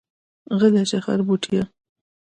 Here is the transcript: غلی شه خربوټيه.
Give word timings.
غلی 0.59 0.83
شه 0.89 0.99
خربوټيه. 1.05 1.63